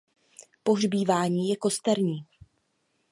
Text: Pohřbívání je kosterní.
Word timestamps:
Pohřbívání 0.63 1.49
je 1.49 1.55
kosterní. 1.55 2.25